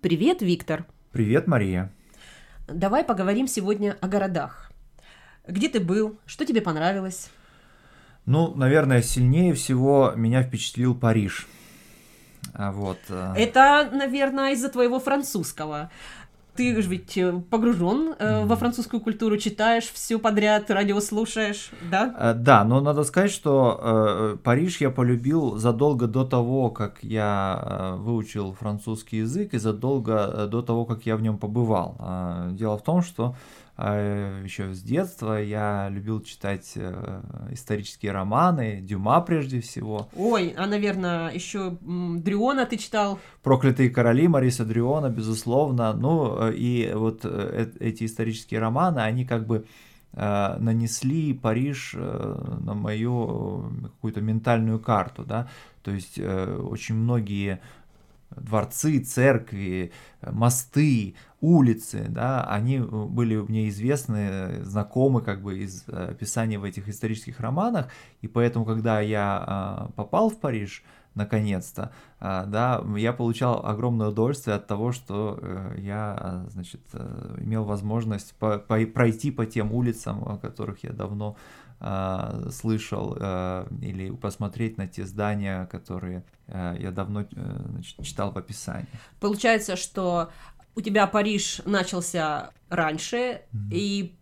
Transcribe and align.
Привет, 0.00 0.42
Виктор. 0.42 0.84
Привет, 1.10 1.48
Мария. 1.48 1.92
Давай 2.68 3.02
поговорим 3.02 3.48
сегодня 3.48 3.96
о 4.00 4.06
городах. 4.06 4.70
Где 5.46 5.68
ты 5.68 5.80
был? 5.80 6.20
Что 6.24 6.44
тебе 6.44 6.60
понравилось? 6.60 7.30
Ну, 8.24 8.54
наверное, 8.54 9.02
сильнее 9.02 9.54
всего 9.54 10.12
меня 10.14 10.42
впечатлил 10.44 10.94
Париж. 10.94 11.48
А 12.52 12.70
вот. 12.70 12.98
э, 13.08 13.34
Это, 13.36 13.90
наверное, 13.92 14.52
из-за 14.52 14.68
твоего 14.68 15.00
французского. 15.00 15.90
Ты 16.58 16.82
же 16.82 16.88
ведь 16.88 17.16
э, 17.16 17.40
погружен 17.50 18.16
э, 18.18 18.44
во 18.44 18.56
французскую 18.56 19.00
культуру, 19.00 19.36
читаешь 19.36 19.84
все 19.92 20.18
подряд, 20.18 20.68
радио 20.72 20.98
слушаешь, 21.00 21.70
да? 21.88 22.12
э, 22.18 22.34
Да, 22.34 22.64
но 22.64 22.80
надо 22.80 23.04
сказать, 23.04 23.30
что 23.30 23.78
э, 23.80 24.36
Париж 24.42 24.80
я 24.80 24.90
полюбил 24.90 25.56
задолго 25.56 26.08
до 26.08 26.24
того, 26.24 26.70
как 26.70 26.98
я 27.04 27.62
э, 27.62 27.96
выучил 27.98 28.54
французский 28.54 29.18
язык, 29.18 29.54
и 29.54 29.58
задолго 29.58 30.48
до 30.50 30.62
того, 30.62 30.84
как 30.84 31.06
я 31.06 31.14
в 31.16 31.22
нем 31.22 31.38
побывал. 31.38 31.94
А, 32.00 32.50
Дело 32.50 32.76
в 32.76 32.82
том, 32.82 33.02
что 33.02 33.36
еще 33.78 34.74
с 34.74 34.82
детства 34.82 35.40
я 35.40 35.88
любил 35.88 36.20
читать 36.20 36.72
э, 36.74 37.22
исторические 37.52 38.10
романы, 38.10 38.80
Дюма 38.82 39.20
прежде 39.20 39.60
всего. 39.60 40.08
Ой, 40.16 40.52
а, 40.56 40.66
наверное, 40.66 41.30
еще 41.30 41.78
м, 41.86 42.20
Дрюона 42.20 42.66
ты 42.66 42.76
читал. 42.76 43.20
«Проклятые 43.42 43.90
короли» 43.90 44.26
Мариса 44.26 44.64
Дриона, 44.64 45.10
безусловно. 45.10 45.92
Ну, 45.92 46.48
э, 46.48 46.54
и 46.54 46.92
вот 46.92 47.20
э, 47.24 47.28
э- 47.78 47.78
эти 47.78 48.04
исторические 48.04 48.58
романы, 48.58 48.98
они 48.98 49.24
как 49.24 49.46
бы 49.46 49.64
э, 50.12 50.56
нанесли 50.58 51.32
Париж 51.32 51.94
э, 51.96 52.56
на 52.60 52.74
мою 52.74 53.70
э, 53.82 53.82
какую-то 53.84 54.20
ментальную 54.20 54.80
карту, 54.80 55.24
да, 55.24 55.48
то 55.84 55.92
есть 55.92 56.14
э, 56.18 56.56
очень 56.56 56.96
многие 56.96 57.60
дворцы, 58.36 59.00
церкви, 59.00 59.92
мосты, 60.22 61.14
улицы, 61.40 62.06
да, 62.08 62.44
они 62.44 62.76
э, 62.76 62.80
были 62.82 63.36
мне 63.36 63.68
известны, 63.68 64.64
знакомы 64.64 65.20
как 65.22 65.42
бы 65.42 65.58
из 65.58 65.84
э, 65.86 66.08
описания 66.10 66.58
в 66.58 66.64
этих 66.64 66.88
исторических 66.88 67.40
романах, 67.40 67.88
и 68.20 68.28
поэтому, 68.28 68.64
когда 68.64 69.00
я 69.00 69.88
э, 69.88 69.92
попал 69.94 70.30
в 70.30 70.38
Париж, 70.38 70.82
наконец-то, 71.14 71.90
а, 72.20 72.44
да, 72.46 72.84
я 72.96 73.12
получал 73.12 73.66
огромное 73.66 74.08
удовольствие 74.08 74.54
от 74.54 74.68
того, 74.68 74.92
что 74.92 75.38
э, 75.40 75.74
я, 75.78 76.16
а, 76.16 76.46
значит, 76.50 76.80
имел 77.38 77.64
возможность 77.64 78.34
по- 78.36 78.58
по- 78.58 78.86
пройти 78.86 79.32
по 79.32 79.44
тем 79.44 79.72
улицам, 79.72 80.22
о 80.28 80.38
которых 80.38 80.84
я 80.84 80.92
давно 80.92 81.36
а, 81.80 82.48
слышал, 82.50 83.16
э, 83.18 83.66
или 83.82 84.10
посмотреть 84.10 84.78
на 84.78 84.88
те 84.88 85.04
здания, 85.04 85.66
которые 85.66 86.24
э, 86.48 86.76
я 86.80 86.90
давно 86.90 87.20
э, 87.20 87.26
значит, 87.70 88.02
читал 88.02 88.32
в 88.32 88.38
описании. 88.38 88.88
Получается, 89.20 89.76
что 89.76 90.30
у 90.74 90.80
тебя 90.80 91.06
Париж 91.06 91.60
начался 91.64 92.50
раньше, 92.68 93.42
и 93.70 94.16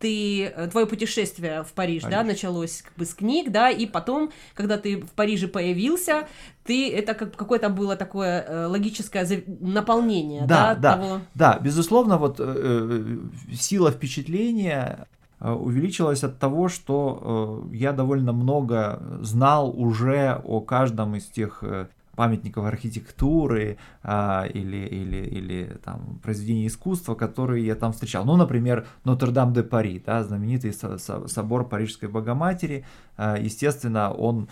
ты 0.00 0.44
э, 0.46 0.68
твое 0.68 0.86
путешествие 0.86 1.62
в 1.62 1.72
Париж, 1.72 2.02
да, 2.02 2.08
Париж. 2.08 2.26
началось 2.26 2.82
как 2.82 2.94
бы 2.96 3.04
с 3.04 3.14
книг, 3.14 3.52
да, 3.52 3.70
и 3.70 3.86
потом, 3.86 4.30
когда 4.54 4.78
ты 4.78 5.00
в 5.00 5.10
Париже 5.10 5.46
появился, 5.46 6.26
ты 6.64 6.90
это 6.92 7.14
как 7.14 7.36
какое-то 7.36 7.68
было 7.68 7.96
такое 7.96 8.42
э, 8.42 8.66
логическое 8.66 9.44
наполнение, 9.60 10.46
да, 10.46 10.74
Да, 10.74 10.80
да. 10.80 10.94
того. 10.94 11.20
Да, 11.34 11.58
безусловно, 11.58 12.16
вот 12.16 12.40
э, 12.40 12.44
э, 12.46 13.54
сила 13.54 13.90
впечатления 13.90 15.06
э, 15.40 15.50
увеличилась 15.52 16.24
от 16.24 16.38
того, 16.38 16.68
что 16.68 17.64
э, 17.72 17.76
я 17.76 17.92
довольно 17.92 18.32
много 18.32 19.02
знал 19.22 19.70
уже 19.70 20.40
о 20.44 20.60
каждом 20.60 21.16
из 21.16 21.26
тех 21.26 21.62
э, 21.62 21.86
памятников 22.16 22.66
архитектуры 22.66 23.78
а, 24.02 24.44
или, 24.44 24.76
или, 24.76 25.26
или 25.26 25.78
там 25.82 26.20
произведений 26.22 26.66
искусства, 26.66 27.14
которые 27.14 27.64
я 27.64 27.74
там 27.74 27.92
встречал. 27.92 28.26
Ну, 28.26 28.36
например, 28.36 28.86
Нотр-Дам-де-Пари, 29.04 30.02
да, 30.04 30.22
знаменитый 30.22 30.74
со- 30.74 30.98
со- 30.98 31.26
собор 31.28 31.66
Парижской 31.66 32.10
Богоматери. 32.10 32.84
А, 33.16 33.38
естественно, 33.38 34.12
он 34.12 34.48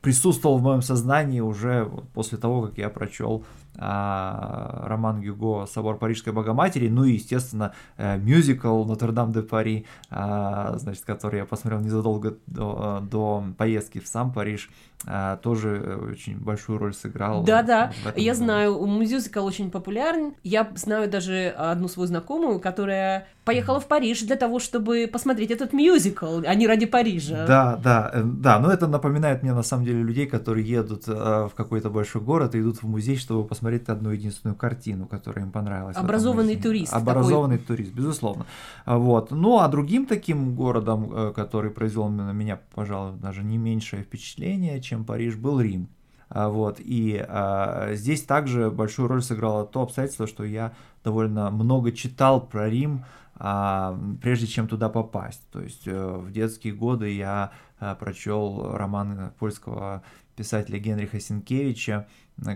присутствовал 0.00 0.58
в 0.58 0.62
моем 0.62 0.82
сознании 0.82 1.38
уже 1.38 1.88
после 2.12 2.38
того, 2.38 2.62
как 2.62 2.78
я 2.78 2.88
прочел 2.90 3.44
роман 3.74 5.22
Гюго 5.22 5.66
«Собор 5.66 5.96
Парижской 5.96 6.32
Богоматери», 6.32 6.88
ну 6.88 7.04
и, 7.04 7.12
естественно, 7.12 7.72
э, 7.96 8.18
мюзикл 8.18 8.84
«Нотр-Дам-де-Пари», 8.84 9.86
а, 10.10 10.76
значит, 10.76 11.04
который 11.04 11.38
я 11.38 11.46
посмотрел 11.46 11.80
незадолго 11.80 12.36
до, 12.46 13.02
до 13.02 13.44
поездки 13.56 13.98
в 13.98 14.06
сам 14.06 14.32
Париж, 14.32 14.68
а, 15.06 15.36
тоже 15.38 15.80
э, 15.82 16.10
очень 16.12 16.36
большую 16.38 16.78
роль 16.78 16.94
сыграл. 16.94 17.42
Да-да, 17.42 17.92
я 18.14 18.32
году. 18.32 18.44
знаю, 18.44 18.86
мюзикл 18.86 19.44
очень 19.44 19.70
популярен. 19.70 20.34
Я 20.44 20.70
знаю 20.76 21.10
даже 21.10 21.48
одну 21.48 21.88
свою 21.88 22.06
знакомую, 22.06 22.60
которая 22.60 23.26
поехала 23.44 23.80
в 23.80 23.88
Париж 23.88 24.22
для 24.22 24.36
того, 24.36 24.60
чтобы 24.60 25.08
посмотреть 25.12 25.50
этот 25.50 25.72
мюзикл, 25.72 26.42
а 26.46 26.54
не 26.54 26.68
ради 26.68 26.86
Парижа. 26.86 27.46
Да, 27.46 27.76
да, 27.82 28.10
э, 28.14 28.22
да, 28.24 28.60
но 28.60 28.72
это 28.72 28.86
напоминает 28.86 29.42
мне 29.42 29.52
на 29.52 29.64
самом 29.64 29.84
деле 29.84 30.02
людей, 30.02 30.26
которые 30.26 30.66
едут 30.66 31.08
э, 31.08 31.12
в 31.12 31.52
какой-то 31.56 31.90
большой 31.90 32.22
город 32.22 32.54
и 32.54 32.60
идут 32.60 32.82
в 32.82 32.88
музей, 32.88 33.16
чтобы 33.16 33.44
посмотреть 33.44 33.61
одну 33.88 34.10
единственную 34.10 34.56
картину, 34.56 35.06
которая 35.06 35.44
им 35.44 35.52
понравилась. 35.52 35.96
Образованный 35.96 36.56
турист 36.56 36.92
Образованный 36.92 37.58
турист, 37.58 37.92
безусловно. 37.92 38.46
А, 38.84 38.98
Вот. 38.98 39.30
Ну, 39.30 39.58
а 39.58 39.68
другим 39.68 40.06
таким 40.06 40.54
городом, 40.54 41.10
э, 41.12 41.32
который 41.34 41.70
произвел 41.70 42.08
на 42.08 42.32
меня, 42.32 42.60
пожалуй, 42.74 43.18
даже 43.18 43.42
не 43.42 43.58
меньшее 43.58 44.02
впечатление, 44.02 44.80
чем 44.80 45.04
Париж, 45.04 45.36
был 45.36 45.60
Рим. 45.60 45.88
А, 46.28 46.48
Вот, 46.48 46.76
и 46.78 47.22
а, 47.28 47.90
здесь 47.92 48.22
также 48.22 48.70
большую 48.70 49.08
роль 49.08 49.22
сыграло 49.22 49.66
то 49.66 49.82
обстоятельство, 49.82 50.26
что 50.26 50.44
я 50.44 50.72
довольно 51.04 51.50
много 51.50 51.92
читал 51.92 52.40
про 52.40 52.70
Рим, 52.70 53.04
прежде 53.36 54.46
чем 54.46 54.68
туда 54.68 54.88
попасть. 54.88 55.42
То 55.50 55.60
есть 55.60 55.82
э, 55.86 56.16
в 56.16 56.30
детские 56.30 56.74
годы 56.74 57.12
я 57.12 57.50
а, 57.80 57.94
прочел 57.94 58.76
роман 58.76 59.32
польского 59.38 60.02
писателя 60.36 60.78
Генриха 60.78 61.18
Сенкевича 61.20 62.06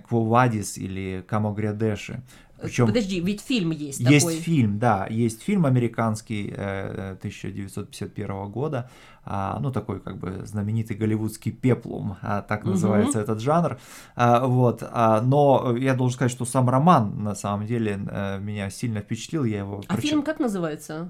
«Кво 0.09 0.25
Вадис» 0.25 0.79
или 0.79 1.25
«Камо 1.27 1.53
Грядеши». 1.53 2.23
Причем 2.61 2.87
Подожди, 2.87 3.21
ведь 3.21 3.43
фильм 3.43 3.71
есть, 3.71 4.01
есть 4.01 4.27
такой. 4.27 4.41
фильм, 4.41 4.79
да, 4.79 5.07
есть 5.11 5.43
фильм 5.43 5.67
американский 5.67 6.51
э, 6.57 7.17
1951 7.19 8.51
года, 8.51 8.89
а, 9.27 9.59
ну 9.61 9.71
такой 9.71 10.01
как 10.01 10.17
бы 10.17 10.41
знаменитый 10.47 10.97
голливудский 10.97 11.53
пеплум, 11.53 12.17
а, 12.23 12.41
так 12.41 12.63
Мгм. 12.63 12.71
называется 12.71 13.21
этот 13.21 13.41
жанр, 13.41 13.79
А, 14.15 14.47
вот, 14.47 14.83
а, 14.83 15.21
но 15.21 15.77
я 15.77 15.93
должен 15.95 16.15
сказать, 16.15 16.33
что 16.33 16.47
сам 16.47 16.71
роман 16.71 17.23
на 17.23 17.35
самом 17.35 17.67
деле 17.67 17.99
э, 18.09 18.39
меня 18.41 18.71
сильно 18.71 19.01
впечатлил, 19.01 19.45
я 19.45 19.59
его 19.59 19.83
А 19.87 19.93
прочел. 19.93 20.09
фильм 20.11 20.23
как 20.23 20.39
называется? 20.41 20.66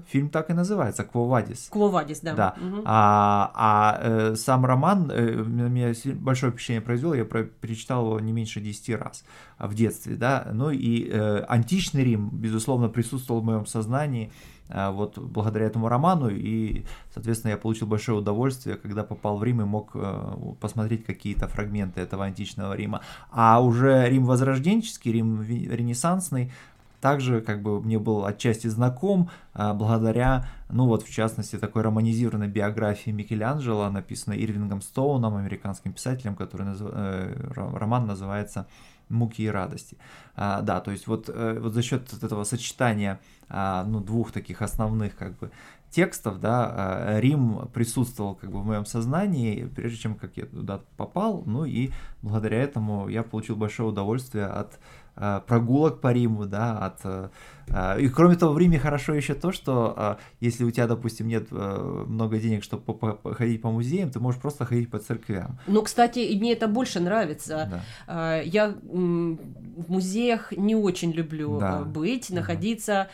Фильм 0.07 0.29
так 0.29 0.49
и 0.49 0.53
называется, 0.53 1.03
«Кво 1.03 1.27
Вадис». 1.27 1.67
Квовадис, 1.71 2.19
да. 2.21 2.33
Да. 2.33 2.55
Мгм. 2.57 2.81
А, 2.85 3.51
а, 3.53 3.99
э, 4.01 4.35
сам 4.35 4.65
роман 4.65 5.11
э, 5.11 5.43
на 5.43 5.67
меня 5.67 5.93
большое 6.15 6.51
впечатление 6.51 6.81
произвел, 6.81 7.13
я 7.13 7.25
про- 7.25 7.43
перечитал 7.43 8.05
его 8.05 8.19
не 8.19 8.31
меньше 8.31 8.61
10 8.61 8.95
раз 8.95 9.23
в 9.59 9.73
детстве, 9.73 10.15
да, 10.15 10.47
ну 10.53 10.69
и 10.69 11.09
э, 11.09 11.45
античный 11.47 12.03
Рим, 12.03 12.29
безусловно, 12.31 12.89
присутствовал 12.89 13.41
в 13.41 13.45
моем 13.45 13.65
сознании 13.65 14.31
а, 14.69 14.91
вот 14.91 15.17
благодаря 15.17 15.65
этому 15.65 15.87
роману, 15.87 16.29
и, 16.29 16.83
соответственно, 17.13 17.51
я 17.51 17.57
получил 17.57 17.87
большое 17.87 18.19
удовольствие, 18.19 18.75
когда 18.75 19.03
попал 19.03 19.37
в 19.37 19.43
Рим 19.43 19.61
и 19.61 19.65
мог 19.65 19.91
э, 19.93 20.33
посмотреть 20.59 21.05
какие-то 21.05 21.47
фрагменты 21.47 22.01
этого 22.01 22.25
античного 22.25 22.73
Рима. 22.73 23.01
А 23.31 23.61
уже 23.61 24.09
Рим 24.09 24.25
возрожденческий, 24.25 25.13
Рим 25.13 25.41
ренессансный, 25.41 26.51
также 27.01 27.41
как 27.41 27.61
бы 27.61 27.81
мне 27.81 27.99
был 27.99 28.25
отчасти 28.25 28.67
знаком 28.67 29.29
а, 29.53 29.73
благодаря, 29.73 30.47
ну 30.69 30.87
вот 30.87 31.03
в 31.03 31.13
частности, 31.13 31.57
такой 31.57 31.83
романизированной 31.83 32.47
биографии 32.47 33.11
Микеланджело, 33.11 33.89
написанной 33.89 34.37
Ирвингом 34.37 34.81
Стоуном, 34.81 35.35
американским 35.35 35.93
писателем, 35.93 36.35
который 36.35 36.65
назыв- 36.65 36.91
э, 36.93 37.51
ро- 37.53 37.77
роман 37.77 38.07
называется 38.07 38.67
«Муки 39.09 39.43
и 39.43 39.47
радости». 39.47 39.97
А, 40.35 40.61
да, 40.61 40.79
то 40.81 40.91
есть 40.91 41.07
вот, 41.07 41.29
э, 41.29 41.59
вот 41.59 41.73
за 41.73 41.81
счет 41.81 42.11
этого 42.23 42.43
сочетания 42.43 43.19
а, 43.49 43.83
ну, 43.85 43.99
двух 44.01 44.31
таких 44.31 44.61
основных 44.61 45.15
как 45.15 45.37
бы 45.37 45.51
текстов, 45.89 46.41
да, 46.41 47.17
Рим 47.21 47.69
присутствовал 47.73 48.35
как 48.35 48.51
бы 48.51 48.59
в 48.59 48.65
моем 48.65 48.85
сознании, 48.85 49.63
прежде 49.73 49.97
чем 49.97 50.15
как 50.15 50.35
я 50.35 50.45
туда 50.45 50.81
попал, 50.97 51.43
ну 51.45 51.63
и 51.63 51.91
благодаря 52.21 52.61
этому 52.61 53.07
я 53.07 53.23
получил 53.23 53.55
большое 53.55 53.87
удовольствие 53.87 54.47
от 54.47 54.77
прогулок 55.47 56.01
по 56.01 56.13
Риму, 56.13 56.45
да, 56.45 56.77
от 56.77 56.99
а, 57.05 57.29
а, 57.69 57.97
и 57.97 58.07
кроме 58.09 58.35
того 58.35 58.53
в 58.53 58.57
Риме 58.57 58.79
хорошо 58.79 59.13
еще 59.13 59.33
то, 59.33 59.51
что 59.51 60.17
если 60.39 60.63
у 60.63 60.71
тебя, 60.71 60.87
допустим, 60.87 61.27
нет 61.27 61.51
много 61.51 62.37
денег, 62.39 62.63
чтобы 62.63 62.83
по- 62.83 62.93
по- 63.13 63.15
музеям, 63.71 64.09
ты 64.09 64.19
можешь 64.19 64.39
просто 64.41 64.65
ходить 64.65 64.89
по 64.89 64.99
церквям. 64.99 65.59
Ну, 65.67 65.81
кстати, 65.81 66.19
и 66.19 66.37
мне 66.39 66.53
это 66.53 66.67
больше 66.67 66.99
нравится. 66.99 67.81
Да. 68.07 68.41
Я 68.41 68.69
в 68.69 69.91
музеях 69.91 70.51
не 70.51 70.75
очень 70.75 71.11
люблю 71.11 71.59
Да. 71.59 71.81
быть, 71.81 72.29
находиться. 72.29 73.07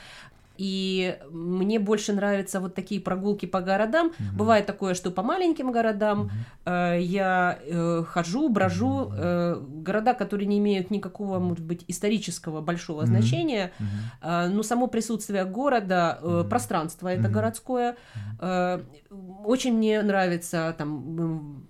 И 0.57 1.17
мне 1.31 1.79
больше 1.79 2.13
нравятся 2.13 2.59
вот 2.59 2.75
такие 2.75 3.01
прогулки 3.01 3.45
по 3.45 3.61
городам. 3.61 4.07
Угу. 4.07 4.38
Бывает 4.38 4.65
такое, 4.65 4.94
что 4.94 5.11
по 5.11 5.23
маленьким 5.23 5.71
городам 5.71 6.21
угу. 6.21 6.31
э, 6.65 7.00
я 7.01 7.59
э, 7.61 8.03
хожу, 8.07 8.50
брожу. 8.50 9.11
Э, 9.13 9.59
города, 9.59 10.13
которые 10.13 10.47
не 10.47 10.59
имеют 10.59 10.91
никакого, 10.91 11.39
может 11.39 11.65
быть, 11.65 11.83
исторического 11.88 12.61
большого 12.61 13.00
угу. 13.00 13.07
значения. 13.07 13.71
Угу. 13.79 14.29
Э, 14.29 14.47
но 14.47 14.63
само 14.63 14.88
присутствие 14.88 15.45
города, 15.45 16.19
э, 16.21 16.41
угу. 16.41 16.50
пространство 16.50 17.07
это 17.07 17.25
угу. 17.25 17.33
городское. 17.33 17.95
Э, 18.39 18.81
очень 19.45 19.73
мне 19.77 20.01
нравится 20.01 20.75
там 20.77 21.63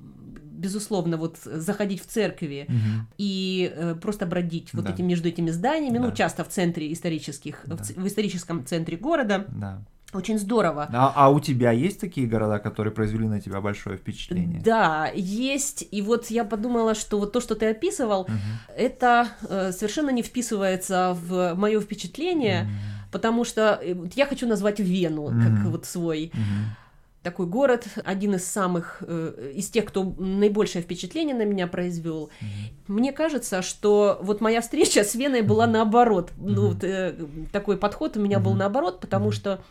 безусловно, 0.64 1.18
вот 1.18 1.38
заходить 1.44 2.02
в 2.02 2.08
церкви 2.08 2.66
угу. 2.68 3.08
и 3.18 3.72
э, 3.76 3.96
просто 4.02 4.26
бродить 4.26 4.74
вот 4.74 4.86
да. 4.86 4.92
этим 4.92 5.08
между 5.08 5.28
этими 5.28 5.52
зданиями, 5.52 5.98
ну, 5.98 6.06
да. 6.06 6.10
ну, 6.10 6.16
часто 6.16 6.44
в 6.44 6.50
центре 6.50 6.92
исторических, 6.92 7.62
да. 7.66 7.76
в, 7.76 7.82
в 7.82 8.08
историческом 8.08 8.66
центре 8.66 8.98
города. 8.98 9.46
Да. 9.50 9.82
Очень 10.14 10.38
здорово. 10.38 10.88
А, 10.94 11.12
а 11.16 11.30
у 11.30 11.40
тебя 11.40 11.72
есть 11.72 12.00
такие 12.00 12.28
города, 12.28 12.60
которые 12.60 12.94
произвели 12.94 13.28
на 13.28 13.42
тебя 13.42 13.62
большое 13.62 13.98
впечатление? 13.98 14.62
Да, 14.64 15.10
есть. 15.14 15.88
И 15.90 16.02
вот 16.04 16.28
я 16.28 16.46
подумала, 16.46 16.94
что 16.94 17.20
вот 17.20 17.34
то, 17.34 17.42
что 17.42 17.56
ты 17.56 17.72
описывал, 17.72 18.22
угу. 18.22 18.32
это 18.78 19.28
э, 19.50 19.72
совершенно 19.72 20.12
не 20.12 20.22
вписывается 20.22 21.18
в 21.20 21.56
мое 21.56 21.82
впечатление, 21.82 22.64
угу. 22.64 23.12
потому 23.12 23.44
что 23.44 23.80
э, 23.82 23.96
я 24.16 24.28
хочу 24.28 24.48
назвать 24.48 24.80
Вену 24.80 25.24
угу. 25.24 25.42
как 25.42 25.66
вот 25.66 25.86
свой. 25.86 26.32
Угу 26.34 26.83
такой 27.24 27.46
город, 27.48 27.88
один 28.04 28.36
из 28.36 28.46
самых, 28.46 29.02
э, 29.02 29.54
из 29.56 29.70
тех, 29.70 29.86
кто 29.86 30.04
наибольшее 30.04 30.84
впечатление 30.84 31.36
на 31.36 31.46
меня 31.46 31.68
произвел. 31.68 32.30
Mm-hmm. 32.42 32.94
Мне 32.94 33.14
кажется, 33.14 33.62
что 33.62 34.20
вот 34.22 34.42
моя 34.42 34.62
встреча 34.62 35.04
с 35.04 35.16
Веной 35.16 35.42
была 35.42 35.66
наоборот. 35.66 36.32
Mm-hmm. 36.32 36.50
Ну, 36.50 36.68
вот, 36.68 36.84
э, 36.84 37.16
такой 37.52 37.78
подход 37.78 38.18
у 38.18 38.20
меня 38.20 38.38
mm-hmm. 38.38 38.42
был 38.42 38.54
наоборот, 38.54 39.00
потому 39.00 39.30
mm-hmm. 39.30 39.32
что 39.32 39.64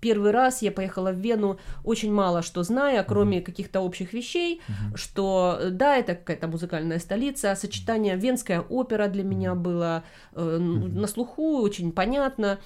первый 0.00 0.30
раз 0.30 0.62
я 0.62 0.70
поехала 0.70 1.10
в 1.10 1.16
Вену 1.16 1.58
очень 1.82 2.12
мало 2.12 2.42
что 2.42 2.62
зная, 2.62 3.02
кроме 3.02 3.40
каких-то 3.40 3.80
общих 3.80 4.12
вещей, 4.12 4.60
mm-hmm. 4.60 4.96
что 4.96 5.58
да, 5.70 5.96
это 5.96 6.14
какая-то 6.14 6.46
музыкальная 6.46 6.98
столица, 6.98 7.54
сочетание 7.56 8.16
венская 8.16 8.60
опера 8.60 9.08
для 9.08 9.24
меня 9.24 9.54
было 9.54 10.04
э, 10.34 10.40
mm-hmm. 10.40 10.98
на 10.98 11.06
слуху, 11.06 11.62
очень 11.62 11.90
понятно 11.92 12.58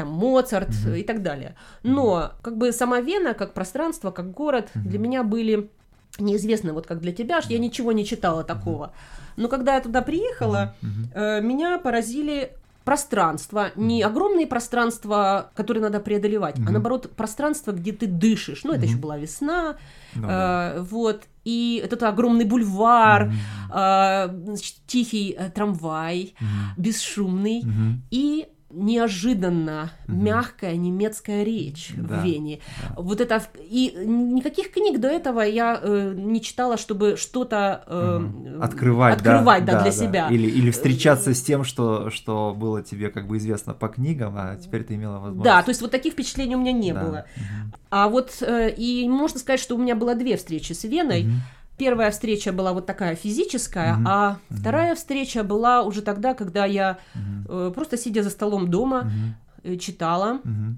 там 0.00 0.08
Моцарт 0.08 0.70
mm-hmm. 0.70 1.00
и 1.00 1.02
так 1.02 1.22
далее. 1.22 1.54
Но 1.82 2.32
как 2.42 2.56
бы 2.56 2.72
сама 2.72 3.00
Вена, 3.00 3.34
как 3.34 3.52
пространство, 3.52 4.10
как 4.10 4.30
город, 4.30 4.70
mm-hmm. 4.74 4.88
для 4.88 4.98
меня 4.98 5.22
были 5.22 5.70
неизвестны, 6.18 6.72
вот 6.72 6.86
как 6.86 7.00
для 7.00 7.12
тебя, 7.12 7.40
я 7.48 7.58
ничего 7.58 7.92
не 7.92 8.04
читала 8.04 8.42
такого. 8.42 8.92
Но 9.36 9.48
когда 9.48 9.74
я 9.74 9.80
туда 9.80 10.00
приехала, 10.00 10.74
mm-hmm. 10.82 11.14
э, 11.14 11.40
меня 11.42 11.78
поразили 11.78 12.52
пространство, 12.84 13.70
не 13.76 14.02
огромные 14.02 14.46
пространства, 14.46 15.50
которые 15.54 15.82
надо 15.82 16.00
преодолевать, 16.00 16.56
mm-hmm. 16.56 16.68
а 16.68 16.72
наоборот 16.72 17.10
пространство, 17.14 17.72
где 17.72 17.92
ты 17.92 18.06
дышишь. 18.06 18.64
Ну, 18.64 18.72
это 18.72 18.82
mm-hmm. 18.82 18.88
еще 18.88 18.96
была 18.96 19.18
весна, 19.18 19.76
ну, 20.14 20.24
э, 20.24 20.28
да. 20.28 20.76
вот. 20.78 21.24
И 21.44 21.80
этот 21.84 22.02
огромный 22.02 22.46
бульвар, 22.46 23.30
mm-hmm. 23.30 24.54
э, 24.54 24.56
тихий 24.86 25.36
э, 25.38 25.50
трамвай, 25.50 26.34
mm-hmm. 26.40 26.46
бесшумный. 26.78 27.62
Mm-hmm. 27.62 27.94
И 28.10 28.48
неожиданно 28.70 29.90
угу. 30.06 30.16
мягкая 30.16 30.76
немецкая 30.76 31.44
речь 31.44 31.92
да, 31.96 32.20
в 32.20 32.24
Вене. 32.24 32.60
Да. 32.82 33.02
Вот 33.02 33.20
это 33.20 33.42
и 33.58 33.94
никаких 34.04 34.72
книг 34.72 35.00
до 35.00 35.08
этого 35.08 35.40
я 35.40 35.78
э, 35.82 36.14
не 36.16 36.40
читала, 36.40 36.76
чтобы 36.76 37.16
что-то 37.16 37.84
э, 37.86 38.20
угу. 38.22 38.62
открывать, 38.62 39.16
открывать 39.16 39.64
да, 39.64 39.72
да, 39.72 39.82
для 39.82 39.90
да. 39.90 39.96
себя. 39.96 40.28
Или 40.30 40.48
или 40.48 40.70
встречаться 40.70 41.34
с 41.34 41.42
тем, 41.42 41.64
что 41.64 42.10
что 42.10 42.54
было 42.56 42.82
тебе 42.82 43.10
как 43.10 43.26
бы 43.26 43.38
известно 43.38 43.74
по 43.74 43.88
книгам, 43.88 44.34
а 44.36 44.56
теперь 44.56 44.84
ты 44.84 44.94
имела 44.94 45.18
возможность. 45.18 45.44
Да, 45.44 45.62
то 45.62 45.70
есть 45.70 45.80
вот 45.80 45.90
таких 45.90 46.12
впечатлений 46.12 46.56
у 46.56 46.60
меня 46.60 46.72
не 46.72 46.92
да. 46.92 47.00
было. 47.04 47.24
Угу. 47.36 47.78
А 47.90 48.08
вот 48.08 48.30
э, 48.40 48.70
и 48.70 49.08
можно 49.08 49.38
сказать, 49.38 49.60
что 49.60 49.74
у 49.74 49.78
меня 49.78 49.96
было 49.96 50.14
две 50.14 50.36
встречи 50.36 50.72
с 50.72 50.84
Веной. 50.84 51.22
Угу. 51.22 51.32
Первая 51.80 52.10
встреча 52.10 52.52
была 52.52 52.74
вот 52.74 52.84
такая 52.84 53.16
физическая, 53.16 53.94
угу. 53.94 54.02
а 54.06 54.36
угу. 54.50 54.58
вторая 54.60 54.94
встреча 54.94 55.42
была 55.42 55.82
уже 55.82 56.02
тогда, 56.02 56.34
когда 56.34 56.66
я 56.66 56.98
угу. 57.14 57.54
э, 57.54 57.72
просто 57.74 57.96
сидя 57.96 58.22
за 58.22 58.28
столом 58.28 58.68
дома 58.68 58.98
угу. 58.98 59.72
э, 59.72 59.76
читала. 59.76 60.40
Угу 60.44 60.76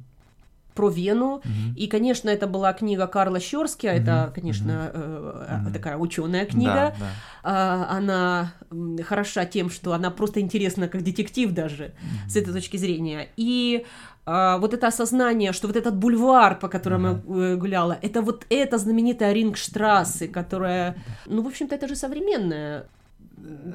про 0.75 0.89
Вену. 0.89 1.37
Угу. 1.37 1.77
И, 1.77 1.87
конечно, 1.87 2.29
это 2.29 2.47
была 2.47 2.73
книга 2.73 3.07
Карла 3.07 3.41
Щерски, 3.41 3.87
угу. 3.87 3.97
это, 3.97 4.33
конечно, 4.35 4.91
угу. 4.93 5.69
э, 5.69 5.73
такая 5.73 5.97
ученая 5.97 6.47
книга. 6.47 6.73
Да, 6.75 6.95
да. 6.99 7.07
А, 7.45 7.97
она 7.97 8.53
хороша 9.05 9.45
тем, 9.45 9.71
что 9.71 9.93
она 9.93 10.11
просто 10.11 10.41
интересна 10.41 10.89
как 10.89 11.03
детектив 11.03 11.53
даже 11.53 11.85
угу. 11.85 12.31
с 12.31 12.37
этой 12.37 12.53
точки 12.53 12.77
зрения. 12.77 13.29
И 13.37 13.85
а, 14.25 14.59
вот 14.59 14.73
это 14.73 14.87
осознание, 14.87 15.53
что 15.53 15.67
вот 15.67 15.77
этот 15.77 15.97
бульвар, 15.97 16.59
по 16.59 16.69
которому 16.69 17.09
uh-huh. 17.09 17.51
я 17.51 17.57
гуляла, 17.57 17.99
это 18.03 18.23
вот 18.23 18.47
эта 18.51 18.79
знаменитая 18.79 19.33
Рингштрассе, 19.33 20.29
которая, 20.29 20.97
ну, 21.27 21.43
в 21.43 21.49
общем-то, 21.49 21.75
это 21.75 21.89
же 21.89 21.97
современная 21.97 22.87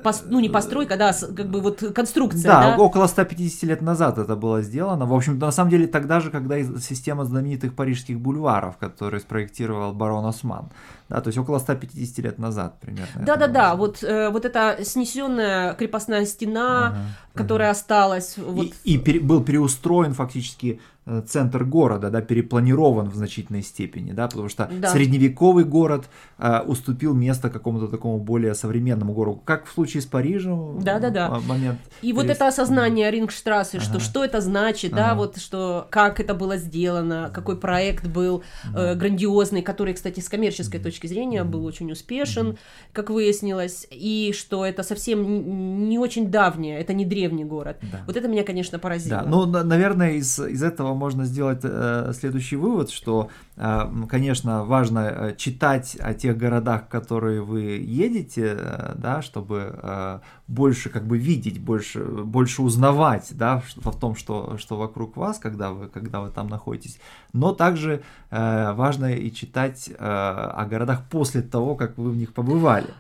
Пос, 0.04 0.24
ну, 0.26 0.40
не 0.40 0.50
постройка, 0.50 0.96
да, 0.96 1.12
как 1.14 1.50
бы 1.50 1.60
вот 1.60 1.84
конструкция. 1.94 2.44
Да, 2.44 2.76
да, 2.76 2.78
около 2.78 3.08
150 3.08 3.64
лет 3.64 3.82
назад 3.82 4.18
это 4.18 4.36
было 4.36 4.62
сделано. 4.62 5.06
В 5.06 5.14
общем, 5.14 5.38
на 5.40 5.52
самом 5.52 5.72
деле 5.72 5.88
тогда 5.88 6.20
же, 6.20 6.32
когда 6.32 6.62
система 6.80 7.26
знаменитых 7.26 7.74
парижских 7.74 8.20
бульваров, 8.20 8.78
которые 8.78 9.20
спроектировал 9.20 9.94
барон 9.94 10.26
Осман. 10.26 10.70
Да, 11.10 11.22
то 11.22 11.30
есть 11.30 11.38
около 11.38 11.60
150 11.60 12.18
лет 12.20 12.38
назад 12.38 12.80
примерно. 12.80 13.26
Да-да-да, 13.26 13.76
вот, 13.76 14.04
э, 14.04 14.30
вот 14.30 14.46
эта 14.46 14.78
снесенная 14.84 15.74
крепостная 15.74 16.26
стена, 16.26 16.88
ага, 16.88 16.98
которая 17.34 17.70
ага. 17.70 17.80
осталась. 17.80 18.38
Вот... 18.38 18.68
И, 18.84 18.96
и 18.96 18.98
пере, 18.98 19.20
был 19.20 19.44
переустроен 19.44 20.14
фактически 20.14 20.80
Э, 21.10 21.22
центр 21.26 21.64
города, 21.64 22.10
да, 22.10 22.22
перепланирован 22.22 23.10
в 23.10 23.16
значительной 23.16 23.64
степени, 23.64 24.12
да, 24.12 24.28
потому 24.28 24.50
что 24.50 24.70
да. 24.70 24.90
средневековый 24.90 25.64
город 25.64 26.10
э, 26.38 26.60
уступил 26.68 27.14
место 27.14 27.50
какому-то 27.50 27.88
такому 27.88 28.20
более 28.20 28.54
современному 28.54 29.14
городу, 29.14 29.42
как 29.46 29.57
в 29.66 29.72
случае 29.72 30.02
с 30.02 30.06
Парижем. 30.06 30.80
Да, 30.82 31.00
да, 31.00 31.10
да. 31.10 31.30
Момент. 31.48 31.80
И 32.02 32.14
вот 32.14 32.28
это 32.28 32.48
осознание 32.48 33.10
Рингштрассе, 33.10 33.78
ага. 33.78 33.86
что 33.86 34.00
что 34.00 34.24
это 34.24 34.42
значит, 34.42 34.94
ага. 34.94 35.02
да, 35.02 35.16
вот 35.16 35.38
что 35.38 35.88
как 35.90 36.20
это 36.20 36.34
было 36.34 36.58
сделано, 36.58 37.32
какой 37.34 37.58
проект 37.58 38.08
был 38.08 38.44
э, 38.76 38.96
грандиозный, 38.96 39.62
который, 39.62 39.94
кстати, 39.94 40.20
с 40.20 40.30
коммерческой 40.30 40.80
точки 40.80 41.08
зрения 41.08 41.44
был 41.44 41.66
очень 41.66 41.92
успешен, 41.92 42.58
как 42.94 43.10
выяснилось, 43.10 43.88
и 43.90 44.34
что 44.38 44.66
это 44.66 44.84
совсем 44.84 45.88
не 45.90 46.00
очень 46.00 46.30
давнее, 46.30 46.80
это 46.80 46.94
не 46.94 47.06
древний 47.06 47.46
город. 47.46 47.78
Да. 47.82 48.02
Вот 48.06 48.18
это 48.18 48.28
меня, 48.28 48.44
конечно, 48.44 48.80
поразило. 48.80 49.22
Да, 49.22 49.28
ну, 49.28 49.46
наверное, 49.46 50.14
из 50.14 50.40
из 50.40 50.64
этого 50.64 50.94
можно 50.94 51.26
сделать 51.26 51.62
э, 51.64 52.12
следующий 52.14 52.56
вывод, 52.56 52.90
что, 52.90 53.30
э, 53.56 53.82
конечно, 54.10 54.66
важно 54.66 55.00
э, 55.00 55.36
читать 55.38 55.98
о 56.00 56.14
тех 56.14 56.38
городах, 56.38 56.86
в 56.86 56.90
которые 56.90 57.42
вы 57.42 57.62
едете, 57.62 58.56
э, 58.58 58.94
да, 58.96 59.22
чтобы 59.22 59.47
э, 59.56 60.20
больше 60.48 60.90
как 60.90 61.06
бы 61.06 61.18
видеть, 61.18 61.60
больше, 61.60 62.04
больше 62.04 62.62
узнавать, 62.62 63.30
да, 63.32 63.62
в 63.76 64.00
том, 64.00 64.16
что, 64.16 64.58
что 64.58 64.78
вокруг 64.78 65.18
вас, 65.18 65.40
когда 65.40 65.72
вы, 65.72 65.88
когда 65.88 66.22
вы 66.22 66.30
там 66.30 66.48
находитесь. 66.48 67.00
Но 67.34 67.54
также 67.54 68.02
э, 68.32 68.74
важно 68.74 69.14
и 69.14 69.32
читать 69.32 69.90
э, 69.90 69.96
о 69.98 70.66
городах 70.66 71.04
после 71.10 71.42
того, 71.42 71.76
как 71.76 71.98
вы 71.98 72.12
в 72.12 72.18
них 72.18 72.34
побывали. 72.34 72.94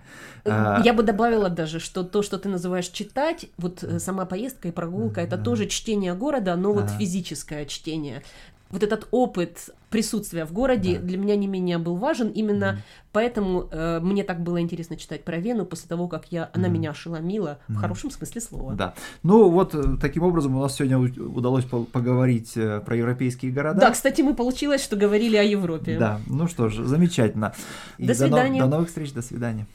Я 0.45 0.93
бы 0.93 1.03
добавила 1.03 1.49
даже, 1.49 1.79
что 1.79 2.03
то, 2.03 2.21
что 2.21 2.37
ты 2.37 2.47
называешь 2.47 2.87
читать, 2.87 3.47
вот 3.57 3.83
сама 3.99 4.25
поездка 4.25 4.69
и 4.69 4.71
прогулка, 4.71 5.19
это 5.19 5.37
тоже 5.37 5.67
чтение 5.67 6.13
города, 6.13 6.55
но 6.55 6.71
вот 6.71 6.89
физическое 6.89 7.65
чтение 7.65 8.23
вот 8.69 8.83
этот 8.83 9.07
опыт 9.11 9.69
присутствия 9.89 10.45
в 10.45 10.51
городе 10.51 10.97
да. 10.97 11.05
для 11.05 11.17
меня 11.17 11.35
не 11.35 11.47
менее 11.47 11.77
был 11.77 11.95
важен. 11.95 12.27
Именно 12.29 12.65
mm. 12.65 12.77
поэтому 13.13 13.67
э, 13.71 13.99
мне 14.01 14.23
так 14.23 14.41
было 14.41 14.59
интересно 14.59 14.97
читать 14.97 15.23
про 15.23 15.37
Вену 15.37 15.65
после 15.65 15.87
того, 15.87 16.07
как 16.07 16.31
я, 16.31 16.49
она 16.53 16.67
mm. 16.67 16.71
меня 16.71 16.89
ошеломила 16.91 17.59
mm. 17.69 17.73
в 17.73 17.75
хорошем 17.77 18.11
смысле 18.11 18.41
слова. 18.41 18.73
Да. 18.73 18.93
Ну 19.23 19.49
вот 19.49 19.73
э, 19.75 19.97
таким 20.01 20.23
образом 20.23 20.55
у 20.55 20.61
нас 20.61 20.75
сегодня 20.75 20.99
удалось 20.99 21.65
поговорить 21.65 22.57
э, 22.57 22.81
про 22.81 22.95
европейские 22.95 23.51
города. 23.51 23.79
Да, 23.79 23.91
кстати, 23.91 24.21
мы 24.21 24.35
получилось, 24.35 24.83
что 24.83 24.95
говорили 24.95 25.37
о 25.37 25.43
Европе. 25.43 25.97
Да, 25.97 26.19
ну 26.27 26.47
что 26.47 26.69
ж, 26.69 26.83
замечательно. 26.85 27.53
И 27.97 28.05
до 28.05 28.13
свидания. 28.13 28.59
До, 28.59 28.65
до 28.65 28.71
новых 28.71 28.89
встреч, 28.89 29.13
до 29.13 29.21
свидания. 29.21 29.67